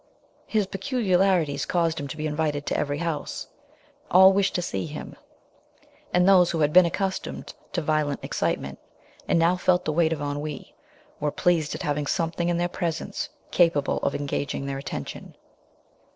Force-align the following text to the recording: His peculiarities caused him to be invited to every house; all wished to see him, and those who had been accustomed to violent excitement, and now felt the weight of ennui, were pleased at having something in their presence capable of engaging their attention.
His 0.47 0.65
peculiarities 0.65 1.67
caused 1.67 1.99
him 1.99 2.07
to 2.07 2.17
be 2.17 2.25
invited 2.25 2.65
to 2.65 2.75
every 2.75 2.97
house; 2.97 3.45
all 4.09 4.33
wished 4.33 4.55
to 4.55 4.61
see 4.63 4.87
him, 4.87 5.15
and 6.11 6.27
those 6.27 6.49
who 6.49 6.61
had 6.61 6.73
been 6.73 6.87
accustomed 6.87 7.53
to 7.73 7.83
violent 7.83 8.23
excitement, 8.23 8.79
and 9.27 9.37
now 9.37 9.55
felt 9.57 9.85
the 9.85 9.93
weight 9.93 10.11
of 10.11 10.19
ennui, 10.19 10.73
were 11.19 11.29
pleased 11.29 11.75
at 11.75 11.83
having 11.83 12.07
something 12.07 12.49
in 12.49 12.57
their 12.57 12.67
presence 12.67 13.29
capable 13.51 13.97
of 13.99 14.15
engaging 14.15 14.65
their 14.65 14.79
attention. 14.79 15.35